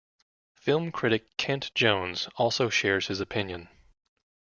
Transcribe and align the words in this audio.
Film 0.55 0.91
critic 0.91 1.37
Kent 1.37 1.69
Jones 1.75 2.27
also 2.35 2.69
shares 2.69 3.07
this 3.09 3.19
opinion. 3.19 3.69